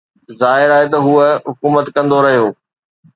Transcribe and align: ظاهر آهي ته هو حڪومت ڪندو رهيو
ظاهر 0.41 0.69
آهي 0.77 0.87
ته 0.93 0.97
هو 1.05 1.17
حڪومت 1.47 1.85
ڪندو 1.95 2.17
رهيو 2.25 2.47